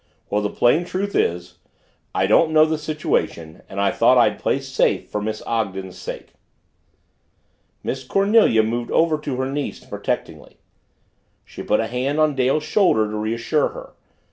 [0.31, 1.59] "Well, the plain truth is
[2.15, 6.33] I didn't know the situation and I thought I'd play safe for Miss Ogden's sake."
[7.83, 10.57] Miss Cornelia moved over to her niece protectingly.
[11.45, 13.93] She put a hand on Dale's shoulder to reassure her.